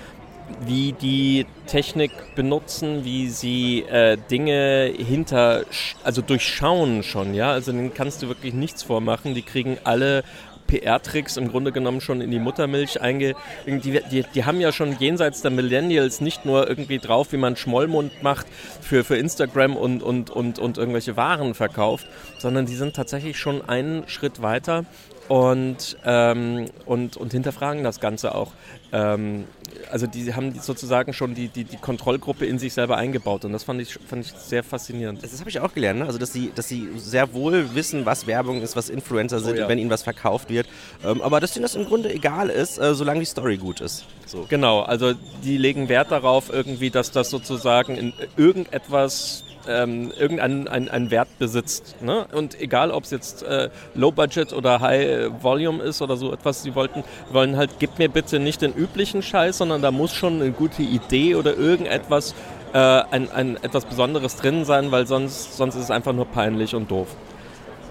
wie 0.66 0.92
die 0.92 1.46
Technik 1.66 2.10
benutzen, 2.34 3.02
wie 3.04 3.30
sie 3.30 3.80
äh, 3.84 4.18
Dinge 4.30 4.92
hinter, 4.94 5.64
also 6.04 6.20
durchschauen 6.20 7.02
schon, 7.02 7.32
ja, 7.32 7.52
also 7.52 7.72
denen 7.72 7.94
kannst 7.94 8.22
du 8.22 8.28
wirklich 8.28 8.52
nichts 8.52 8.82
vormachen, 8.82 9.34
die 9.34 9.42
kriegen 9.42 9.78
alle 9.84 10.22
PR-Tricks 10.70 11.36
im 11.36 11.48
Grunde 11.48 11.72
genommen 11.72 12.00
schon 12.00 12.20
in 12.20 12.30
die 12.30 12.38
Muttermilch 12.38 13.00
einge... 13.00 13.34
Die, 13.66 14.00
die, 14.10 14.24
die, 14.34 14.44
haben 14.44 14.60
ja 14.60 14.72
schon 14.72 14.96
jenseits 14.98 15.42
der 15.42 15.50
Millennials 15.50 16.20
nicht 16.20 16.44
nur 16.44 16.68
irgendwie 16.68 16.98
drauf, 16.98 17.32
wie 17.32 17.36
man 17.36 17.56
Schmollmund 17.56 18.22
macht 18.22 18.46
für, 18.80 19.04
für 19.04 19.16
Instagram 19.16 19.76
und, 19.76 20.02
und, 20.02 20.30
und, 20.30 20.58
und 20.58 20.78
irgendwelche 20.78 21.16
Waren 21.16 21.54
verkauft, 21.54 22.06
sondern 22.38 22.66
die 22.66 22.76
sind 22.76 22.94
tatsächlich 22.94 23.38
schon 23.38 23.68
einen 23.68 24.08
Schritt 24.08 24.42
weiter 24.42 24.84
und, 25.30 25.96
ähm, 26.04 26.66
und, 26.87 27.16
und 27.16 27.30
hinterfragen 27.30 27.84
das 27.84 28.00
Ganze 28.00 28.34
auch. 28.34 28.50
Ähm, 28.92 29.44
also 29.92 30.08
die 30.08 30.34
haben 30.34 30.58
sozusagen 30.58 31.12
schon 31.12 31.37
die, 31.37 31.46
die, 31.46 31.62
die 31.62 31.76
Kontrollgruppe 31.76 32.46
in 32.46 32.58
sich 32.58 32.72
selber 32.72 32.96
eingebaut 32.96 33.44
und 33.44 33.52
das 33.52 33.62
fand 33.62 33.80
ich, 33.80 33.94
fand 33.94 34.26
ich 34.26 34.32
sehr 34.32 34.64
faszinierend. 34.64 35.22
Das, 35.22 35.30
das 35.30 35.38
habe 35.38 35.49
ich 35.49 35.60
auch 35.60 35.72
gelernt, 35.72 36.00
ne? 36.00 36.06
also 36.06 36.18
dass 36.18 36.32
sie, 36.32 36.50
dass 36.52 36.66
sie 36.66 36.88
sehr 36.96 37.32
wohl 37.32 37.76
wissen, 37.76 38.06
was 38.06 38.26
Werbung 38.26 38.60
ist, 38.60 38.75
was 38.75 38.88
Influencer 38.88 39.38
sind, 39.38 39.54
oh, 39.54 39.60
ja. 39.60 39.68
wenn 39.68 39.78
ihnen 39.78 39.90
was 39.90 40.02
verkauft 40.02 40.50
wird, 40.50 40.66
ähm, 41.04 41.22
aber 41.22 41.38
dass 41.38 41.54
ihnen 41.54 41.62
das 41.62 41.76
im 41.76 41.84
Grunde 41.84 42.12
egal 42.12 42.50
ist, 42.50 42.78
äh, 42.78 42.92
solange 42.96 43.20
die 43.20 43.26
Story 43.26 43.56
gut 43.56 43.80
ist. 43.80 44.06
So. 44.26 44.46
Genau, 44.49 44.80
also 44.80 45.12
die 45.44 45.58
legen 45.58 45.88
Wert 45.88 46.10
darauf 46.10 46.52
irgendwie, 46.52 46.90
dass 46.90 47.12
das 47.12 47.30
sozusagen 47.30 47.96
in 47.96 48.12
irgendetwas 48.37 49.44
ähm, 49.69 50.12
irgendeinen 50.19 50.69
einen 50.69 51.11
Wert 51.11 51.29
besitzt. 51.38 52.02
Ne? 52.02 52.26
Und 52.33 52.61
egal, 52.61 52.90
ob 52.90 53.05
es 53.05 53.11
jetzt 53.11 53.43
äh, 53.43 53.71
Low 53.95 54.11
Budget 54.11 54.52
oder 54.52 54.81
High 54.81 55.31
Volume 55.40 55.83
ist 55.83 56.02
oder 56.02 56.17
so 56.17 56.33
etwas, 56.33 56.62
sie 56.62 56.75
wollten, 56.75 57.05
wollen 57.31 57.57
halt, 57.57 57.71
gib 57.79 57.99
mir 57.99 58.09
bitte 58.09 58.38
nicht 58.38 58.62
den 58.62 58.75
üblichen 58.75 59.23
Scheiß, 59.23 59.59
sondern 59.59 59.83
da 59.83 59.90
muss 59.90 60.12
schon 60.12 60.40
eine 60.40 60.50
gute 60.52 60.83
Idee 60.83 61.35
oder 61.35 61.57
irgendetwas, 61.57 62.35
äh, 62.73 62.79
ein, 62.79 63.31
ein, 63.31 63.57
etwas 63.62 63.85
Besonderes 63.85 64.37
drin 64.37 64.64
sein, 64.64 64.90
weil 64.93 65.07
sonst, 65.07 65.57
sonst 65.57 65.75
ist 65.75 65.85
es 65.85 65.90
einfach 65.90 66.12
nur 66.12 66.26
peinlich 66.26 66.75
und 66.75 66.90
doof. 66.90 67.09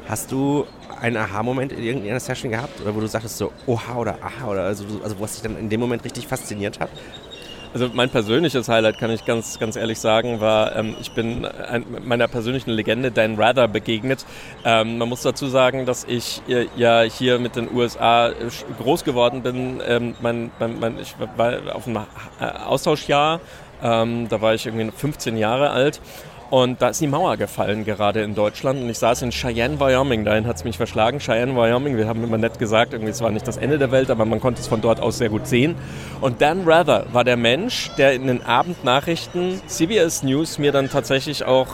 Hast 0.07 0.31
du 0.31 0.65
einen 0.99 1.17
Aha-Moment 1.17 1.71
in 1.71 1.83
irgendeiner 1.83 2.19
Session 2.19 2.51
gehabt? 2.51 2.81
Oder 2.81 2.95
wo 2.95 2.99
du 2.99 3.07
sagtest 3.07 3.37
so, 3.37 3.51
oha 3.67 3.95
oder 3.95 4.17
aha, 4.21 4.47
oder 4.49 4.63
also, 4.63 4.83
also 5.03 5.19
was 5.19 5.33
dich 5.33 5.43
dann 5.43 5.57
in 5.57 5.69
dem 5.69 5.79
Moment 5.79 6.03
richtig 6.03 6.27
fasziniert 6.27 6.79
hat? 6.79 6.89
Also 7.71 7.87
mein 7.93 8.09
persönliches 8.09 8.67
Highlight, 8.67 8.97
kann 8.97 9.11
ich 9.11 9.25
ganz, 9.25 9.59
ganz 9.59 9.75
ehrlich 9.75 9.99
sagen, 9.99 10.41
war, 10.41 10.75
ähm, 10.75 10.95
ich 10.99 11.11
bin 11.11 11.45
ein, 11.45 11.85
meiner 12.03 12.27
persönlichen 12.27 12.71
Legende 12.71 13.11
Dan 13.11 13.35
Rather 13.39 13.67
begegnet. 13.67 14.25
Ähm, 14.65 14.97
man 14.97 15.07
muss 15.07 15.21
dazu 15.21 15.47
sagen, 15.47 15.85
dass 15.85 16.03
ich 16.03 16.41
äh, 16.47 16.65
ja 16.75 17.01
hier 17.01 17.37
mit 17.37 17.55
den 17.55 17.71
USA 17.71 18.31
groß 18.81 19.03
geworden 19.03 19.43
bin. 19.43 19.81
Ähm, 19.85 20.15
mein, 20.19 20.49
mein, 20.59 20.79
mein, 20.79 20.99
ich 20.99 21.15
war 21.37 21.75
auf 21.75 21.87
einem 21.87 21.97
äh, 22.39 22.45
Austauschjahr, 22.45 23.39
ähm, 23.83 24.27
da 24.29 24.41
war 24.41 24.55
ich 24.55 24.65
irgendwie 24.65 24.89
15 24.91 25.37
Jahre 25.37 25.69
alt 25.69 26.01
und 26.49 26.81
da 26.81 26.89
ist 26.89 26.99
die 26.99 27.07
Mauer 27.07 27.37
gefallen, 27.37 27.85
gerade 27.85 28.23
in 28.23 28.33
Deutschland. 28.33 28.81
Und 28.81 28.89
ich 28.89 28.97
saß 28.97 29.21
in 29.21 29.29
Cheyenne, 29.29 29.79
Wyoming. 29.79 30.25
Dahin 30.25 30.47
hat 30.47 30.55
es 30.55 30.63
mich 30.63 30.77
verschlagen. 30.77 31.19
Cheyenne, 31.19 31.55
Wyoming. 31.55 31.95
Wir 31.95 32.07
haben 32.07 32.23
immer 32.23 32.39
nett 32.39 32.57
gesagt, 32.57 32.93
irgendwie, 32.93 33.11
es 33.11 33.21
war 33.21 33.29
nicht 33.29 33.47
das 33.47 33.57
Ende 33.57 33.77
der 33.77 33.91
Welt, 33.91 34.09
aber 34.09 34.25
man 34.25 34.39
konnte 34.39 34.59
es 34.59 34.67
von 34.67 34.81
dort 34.81 34.99
aus 34.99 35.19
sehr 35.19 35.29
gut 35.29 35.45
sehen. 35.45 35.75
Und 36.21 36.41
Dan 36.41 36.67
Rather 36.67 37.05
war 37.11 37.23
der 37.23 37.37
Mensch, 37.37 37.91
der 37.97 38.13
in 38.13 38.25
den 38.25 38.43
Abendnachrichten 38.43 39.61
CBS 39.67 40.23
News 40.23 40.57
mir 40.57 40.71
dann 40.71 40.89
tatsächlich 40.89 41.45
auch 41.45 41.67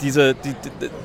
diese, 0.00 0.34
die, 0.34 0.54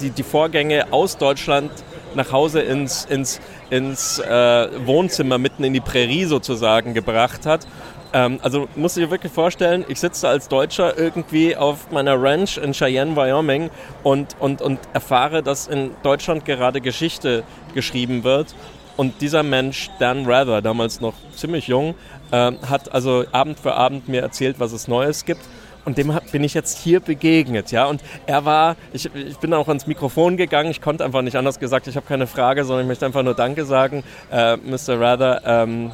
die, 0.01 0.09
die 0.11 0.23
Vorgänge 0.23 0.93
aus 0.93 1.17
Deutschland 1.17 1.71
nach 2.13 2.31
Hause 2.31 2.61
ins, 2.61 3.05
ins, 3.05 3.41
ins 3.69 4.19
äh, 4.19 4.67
Wohnzimmer 4.85 5.37
mitten 5.37 5.63
in 5.63 5.73
die 5.73 5.81
Prärie 5.81 6.25
sozusagen 6.25 6.93
gebracht 6.93 7.45
hat 7.45 7.67
ähm, 8.15 8.39
also 8.41 8.69
du 8.95 9.01
dir 9.01 9.11
wirklich 9.11 9.31
vorstellen, 9.33 9.83
ich 9.89 9.99
sitze 9.99 10.29
als 10.29 10.47
Deutscher 10.47 10.97
irgendwie 10.97 11.57
auf 11.57 11.91
meiner 11.91 12.19
Ranch 12.19 12.57
in 12.57 12.71
Cheyenne, 12.71 13.13
Wyoming 13.13 13.69
und, 14.03 14.37
und, 14.39 14.61
und 14.61 14.79
erfahre, 14.93 15.43
dass 15.43 15.67
in 15.67 15.91
Deutschland 16.01 16.45
gerade 16.45 16.79
Geschichte 16.79 17.43
geschrieben 17.73 18.23
wird. 18.23 18.55
Und 18.95 19.19
dieser 19.19 19.43
Mensch, 19.43 19.89
Dan 19.99 20.25
Rather, 20.25 20.61
damals 20.61 21.01
noch 21.01 21.15
ziemlich 21.35 21.67
jung, 21.67 21.93
äh, 22.31 22.53
hat 22.69 22.93
also 22.93 23.25
Abend 23.33 23.59
für 23.59 23.73
Abend 23.73 24.07
mir 24.07 24.21
erzählt, 24.21 24.61
was 24.61 24.71
es 24.71 24.87
Neues 24.87 25.25
gibt. 25.25 25.41
Und 25.83 25.97
dem 25.97 26.17
bin 26.31 26.43
ich 26.43 26.53
jetzt 26.53 26.77
hier 26.77 27.01
begegnet, 27.01 27.71
ja. 27.71 27.85
Und 27.85 28.01
er 28.25 28.45
war, 28.45 28.77
ich, 28.93 29.13
ich 29.13 29.37
bin 29.39 29.53
auch 29.53 29.67
ans 29.67 29.87
Mikrofon 29.87 30.37
gegangen, 30.37 30.71
ich 30.71 30.81
konnte 30.81 31.03
einfach 31.03 31.21
nicht 31.21 31.35
anders 31.35 31.59
gesagt, 31.59 31.85
ich 31.87 31.97
habe 31.97 32.07
keine 32.07 32.27
Frage, 32.27 32.63
sondern 32.63 32.85
ich 32.85 32.87
möchte 32.87 33.05
einfach 33.05 33.23
nur 33.23 33.35
Danke 33.35 33.65
sagen, 33.65 34.05
äh, 34.31 34.55
Mr. 34.55 34.99
Rather. 35.01 35.41
Ähm, 35.45 35.91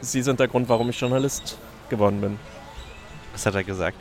Sie 0.00 0.22
sind 0.22 0.40
der 0.40 0.48
Grund, 0.48 0.68
warum 0.68 0.90
ich 0.90 1.00
Journalist 1.00 1.58
geworden 1.88 2.20
bin. 2.20 2.38
Was 3.32 3.46
hat 3.46 3.54
er 3.54 3.64
gesagt? 3.64 3.96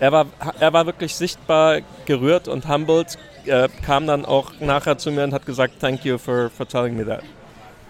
Er 0.00 0.12
war, 0.12 0.26
er 0.58 0.72
war 0.72 0.86
wirklich 0.86 1.14
sichtbar 1.14 1.80
gerührt 2.06 2.48
und 2.48 2.68
humbled, 2.68 3.18
äh, 3.44 3.68
kam 3.84 4.06
dann 4.06 4.24
auch 4.24 4.52
nachher 4.60 4.96
zu 4.96 5.10
mir 5.10 5.24
und 5.24 5.34
hat 5.34 5.44
gesagt, 5.44 5.74
thank 5.78 6.04
you 6.04 6.16
for, 6.16 6.50
for 6.50 6.66
telling 6.66 6.96
me 6.96 7.04
that. 7.04 7.22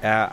Er 0.02 0.32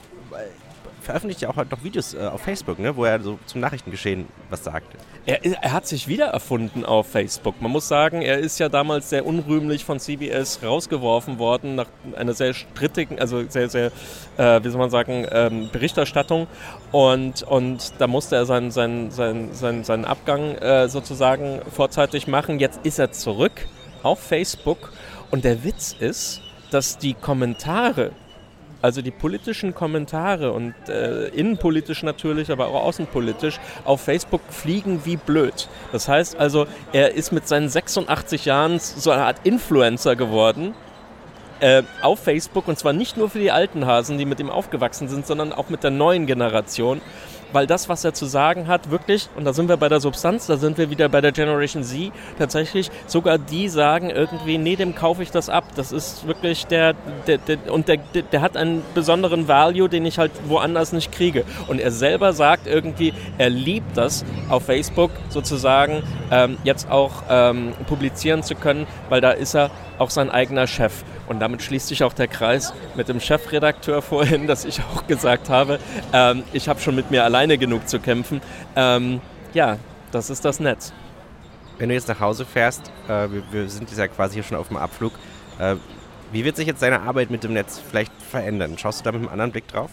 veröffentlicht 1.08 1.42
ja 1.42 1.50
auch 1.50 1.56
halt 1.56 1.72
noch 1.72 1.84
Videos 1.84 2.14
äh, 2.14 2.20
auf 2.20 2.42
Facebook, 2.42 2.80
ne, 2.80 2.96
wo 2.96 3.06
er 3.06 3.22
so 3.22 3.40
zum 3.46 3.62
Nachrichtengeschehen 3.62 4.28
was 4.50 4.64
sagt. 4.64 4.88
Er, 5.26 5.44
er, 5.44 5.72
hat 5.72 5.88
sich 5.88 6.08
wieder 6.08 6.28
erfunden 6.28 6.86
auf 6.86 7.08
Facebook. 7.08 7.62
Man 7.62 7.72
muss 7.72 7.88
sagen, 7.88 8.22
er 8.22 8.38
ist 8.40 8.60
ja 8.60 8.68
damals 8.68 9.10
sehr 9.10 9.26
unrühmlich 9.26 9.86
von 9.86 10.00
CBS 10.00 10.60
rausgeworfen 10.64 11.40
worden 11.40 11.76
nach 11.76 11.88
einer 12.16 12.34
sehr 12.34 12.54
strittigen, 12.54 13.20
also 13.20 13.44
sehr, 13.48 13.70
sehr, 13.70 13.92
äh, 14.38 14.64
wie 14.64 14.70
soll 14.70 14.80
man 14.80 14.90
sagen, 14.90 15.26
ähm, 15.32 15.70
Berichterstattung. 15.72 16.48
Und, 16.92 17.44
und 17.44 17.94
da 18.00 18.08
musste 18.08 18.36
er 18.36 18.46
seinen, 18.46 18.72
seinen, 18.72 19.10
seinen, 19.10 19.54
seinen, 19.54 19.84
seinen 19.86 20.06
Abgang 20.06 20.56
äh, 20.56 20.90
sozusagen 20.90 21.62
vorzeitig 21.74 22.28
machen. 22.28 22.60
Jetzt 22.60 22.82
ist 22.84 23.00
er 23.00 23.12
zurück 23.12 23.66
auf 24.04 24.20
Facebook. 24.20 24.92
Und 25.32 25.46
der 25.46 25.64
Witz 25.64 25.96
ist, 25.98 26.42
dass 26.72 26.98
die 26.98 27.14
Kommentare 27.14 28.12
also 28.82 29.02
die 29.02 29.12
politischen 29.12 29.74
Kommentare 29.74 30.52
und 30.52 30.74
äh, 30.88 31.28
innenpolitisch 31.30 32.04
natürlich, 32.04 32.52
aber 32.52 32.68
auch 32.68 32.84
außenpolitisch 32.84 33.60
auf 33.86 34.02
Facebook 34.02 34.42
fliegen 34.50 35.02
wie 35.06 35.18
blöd. 35.18 35.68
Das 35.92 36.08
heißt 36.08 36.38
also, 36.38 36.68
er 36.94 37.14
ist 37.14 37.32
mit 37.32 37.48
seinen 37.48 37.70
86 37.70 38.46
Jahren 38.46 38.80
so 38.80 39.12
eine 39.12 39.24
Art 39.24 39.38
Influencer 39.44 40.16
geworden. 40.16 40.74
Äh, 41.60 41.82
auf 42.04 42.20
Facebook 42.20 42.68
und 42.68 42.78
zwar 42.78 42.94
nicht 42.94 43.18
nur 43.18 43.32
für 43.32 43.40
die 43.40 43.52
alten 43.52 43.88
Hasen, 43.88 44.20
die 44.20 44.26
mit 44.26 44.40
ihm 44.40 44.52
aufgewachsen 44.52 45.08
sind, 45.08 45.26
sondern 45.26 45.54
auch 45.54 45.70
mit 45.70 45.84
der 45.84 45.90
neuen 45.90 46.28
Generation. 46.28 47.02
Weil 47.54 47.68
das, 47.68 47.90
was 47.90 48.04
er 48.04 48.14
zu 48.14 48.26
sagen 48.26 48.68
hat, 48.68 48.92
wirklich, 48.92 49.30
und 49.36 49.46
da 49.46 49.54
sind 49.54 49.70
wir 49.70 49.78
bei 49.78 49.90
der 49.90 50.00
Substanz, 50.00 50.48
da 50.48 50.58
sind 50.58 50.78
wir 50.78 50.90
wieder 50.90 51.10
bei 51.10 51.22
der 51.22 51.32
Generation 51.32 51.84
Z, 51.84 52.12
tatsächlich, 52.38 52.90
sogar 53.06 53.38
die 53.38 53.70
sagen 53.70 54.10
irgendwie, 54.10 54.58
nee, 54.58 54.76
dem 54.76 54.96
kaufe 54.96 55.24
ich 55.24 55.32
das 55.32 55.50
ab. 55.50 55.66
Das 55.76 55.92
ist 55.92 56.28
wirklich 56.28 56.68
der, 56.68 56.94
der, 57.28 57.38
der 57.38 57.72
und 57.72 57.88
der, 57.88 57.98
der 57.98 58.42
hat 58.42 58.58
einen 58.58 58.84
besonderen 58.94 59.48
Value, 59.48 59.90
den 59.90 60.06
ich 60.06 60.18
halt 60.20 60.32
woanders 60.48 60.94
nicht 60.94 61.12
kriege. 61.12 61.44
Und 61.68 61.80
er 61.80 61.92
selber 61.92 62.34
sagt 62.34 62.68
irgendwie, 62.68 63.14
er 63.38 63.50
liebt 63.50 63.98
das, 63.98 64.26
auf 64.50 64.66
Facebook 64.66 65.12
sozusagen 65.30 66.04
ähm, 66.32 66.58
jetzt 66.64 66.90
auch 66.90 67.24
ähm, 67.30 67.74
publizieren 67.88 68.44
zu 68.44 68.56
können, 68.56 68.88
weil 69.10 69.22
da 69.22 69.32
ist 69.32 69.56
er 69.56 69.70
auch 69.98 70.10
sein 70.10 70.30
eigener 70.30 70.68
Chef. 70.68 71.04
Und 71.28 71.40
damit 71.40 71.62
schließt 71.62 71.88
sich 71.88 72.04
auch 72.04 72.14
der 72.14 72.28
Kreis 72.28 72.74
mit 72.96 73.08
dem 73.08 73.20
Chefredakteur 73.20 74.02
vorhin, 74.02 74.48
dass 74.48 74.66
ich 74.66 74.82
auch 74.82 75.08
gesagt 75.08 75.50
habe, 75.50 75.80
ähm, 76.14 76.44
ich 76.54 76.70
habe 76.70 76.80
schon 76.80 76.96
mit 76.96 77.12
mir 77.12 77.24
alleine 77.24 77.58
genug 77.58 77.88
zu 77.88 78.00
kämpfen. 78.00 78.42
Ähm, 78.76 79.22
ja, 79.54 79.78
das 80.12 80.30
ist 80.30 80.46
das 80.46 80.60
Netz. 80.60 80.94
Wenn 81.78 81.90
du 81.90 81.96
jetzt 81.96 82.08
nach 82.08 82.20
Hause 82.20 82.46
fährst, 82.46 82.92
äh, 83.08 83.30
wir, 83.32 83.44
wir, 83.52 83.70
sind 83.70 83.92
ja 83.96 84.08
quasi 84.08 84.36
hier 84.36 84.44
schon 84.44 84.58
auf 84.58 84.70
dem 84.70 84.78
Abflug, 84.78 85.14
äh, 85.60 85.76
wie 86.32 86.44
wird 86.44 86.56
sich 86.56 86.68
jetzt 86.68 86.82
deine 86.82 87.02
Arbeit 87.02 87.30
mit 87.30 87.44
dem 87.44 87.54
Netz 87.54 87.80
vielleicht 87.80 88.12
verändern? 88.22 88.78
Schaust 88.78 89.00
du 89.00 89.04
da 89.04 89.12
mit 89.12 89.22
einem 89.22 89.30
anderen 89.30 89.52
Blick 89.52 89.68
drauf? 89.68 89.92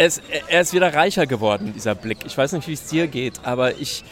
Es, 0.00 0.22
er 0.48 0.62
ist 0.62 0.72
wieder 0.72 0.94
reicher 0.94 1.26
geworden, 1.26 1.74
dieser 1.74 1.94
Blick. 1.94 2.20
Ich 2.24 2.36
weiß 2.36 2.52
nicht, 2.52 2.66
wie 2.66 2.72
es 2.72 2.86
dir 2.86 3.06
geht, 3.06 3.40
aber 3.42 3.78
ich 3.78 4.02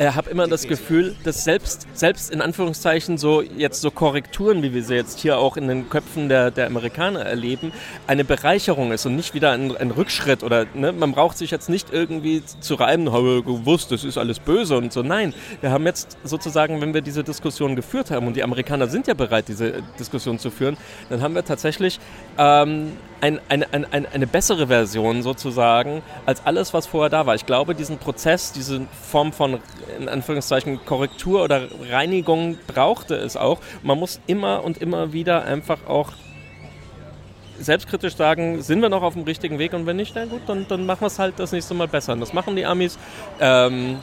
ja, 0.00 0.16
habe 0.16 0.28
immer 0.30 0.48
das 0.48 0.66
Gefühl, 0.66 1.14
dass 1.22 1.44
selbst, 1.44 1.86
selbst 1.92 2.32
in 2.32 2.40
Anführungszeichen 2.40 3.16
so 3.16 3.42
jetzt 3.42 3.80
so 3.80 3.92
Korrekturen, 3.92 4.64
wie 4.64 4.74
wir 4.74 4.82
sie 4.82 4.96
jetzt 4.96 5.20
hier 5.20 5.38
auch 5.38 5.56
in 5.56 5.68
den 5.68 5.88
Köpfen 5.88 6.28
der, 6.28 6.50
der 6.50 6.66
Amerikaner 6.66 7.20
erleben, 7.20 7.70
eine 8.08 8.24
Bereicherung 8.24 8.90
ist 8.90 9.06
und 9.06 9.14
nicht 9.14 9.34
wieder 9.34 9.52
ein, 9.52 9.76
ein 9.76 9.92
Rückschritt 9.92 10.42
oder 10.42 10.66
ne, 10.74 10.90
man 10.90 11.12
braucht 11.12 11.38
sich 11.38 11.52
jetzt 11.52 11.68
nicht 11.68 11.92
irgendwie 11.92 12.42
zu 12.44 12.74
reiben, 12.74 13.12
habe 13.12 13.44
gewusst, 13.44 13.92
das 13.92 14.02
ist 14.02 14.18
alles 14.18 14.40
böse 14.40 14.76
und 14.76 14.92
so. 14.92 15.04
Nein, 15.04 15.32
wir 15.60 15.70
haben 15.70 15.86
jetzt 15.86 16.16
sozusagen, 16.24 16.80
wenn 16.80 16.92
wir 16.92 17.02
diese 17.02 17.22
Diskussion 17.22 17.76
geführt 17.76 18.10
haben 18.10 18.26
und 18.26 18.34
die 18.34 18.42
Amerikaner 18.42 18.88
sind 18.88 19.06
ja 19.06 19.14
bereit, 19.14 19.46
diese 19.46 19.84
Diskussion 19.96 20.40
zu 20.40 20.50
führen, 20.50 20.76
dann 21.08 21.20
haben 21.20 21.36
wir 21.36 21.44
tatsächlich 21.44 22.00
ähm, 22.36 22.92
ein, 23.20 23.40
eine, 23.48 23.72
eine, 23.72 24.08
eine 24.12 24.26
bessere 24.26 24.66
Version 24.66 25.22
sozusagen 25.22 25.35
als 26.26 26.44
alles, 26.44 26.74
was 26.74 26.86
vorher 26.86 27.10
da 27.10 27.26
war. 27.26 27.34
Ich 27.34 27.46
glaube, 27.46 27.74
diesen 27.74 27.98
Prozess, 27.98 28.52
diese 28.52 28.86
Form 29.10 29.32
von 29.32 29.60
in 29.98 30.08
Anführungszeichen 30.08 30.84
Korrektur 30.84 31.42
oder 31.42 31.68
Reinigung 31.90 32.58
brauchte 32.66 33.14
es 33.14 33.36
auch. 33.36 33.58
Man 33.82 33.98
muss 33.98 34.20
immer 34.26 34.64
und 34.64 34.78
immer 34.78 35.12
wieder 35.12 35.44
einfach 35.44 35.86
auch 35.86 36.12
selbstkritisch 37.58 38.16
sagen, 38.16 38.62
sind 38.62 38.82
wir 38.82 38.88
noch 38.88 39.02
auf 39.02 39.14
dem 39.14 39.22
richtigen 39.22 39.58
Weg 39.58 39.72
und 39.72 39.86
wenn 39.86 39.96
nicht, 39.96 40.12
na 40.14 40.26
gut, 40.26 40.42
dann, 40.46 40.66
dann 40.68 40.84
machen 40.86 41.02
wir 41.02 41.06
es 41.06 41.18
halt 41.18 41.38
das 41.38 41.52
nächste 41.52 41.74
Mal 41.74 41.88
besser. 41.88 42.12
Und 42.12 42.20
das 42.20 42.32
machen 42.32 42.56
die 42.56 42.66
Amis. 42.66 42.98
Ähm, 43.40 43.98